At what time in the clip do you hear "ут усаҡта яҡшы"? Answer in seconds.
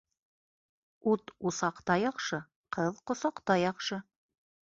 1.11-2.41